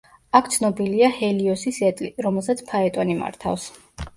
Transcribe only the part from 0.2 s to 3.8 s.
აქ ცნობილია ჰელიოსის ეტლი, რომელსაც ფაეტონი მართავს.